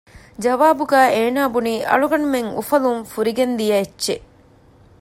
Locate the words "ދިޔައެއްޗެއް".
3.59-4.25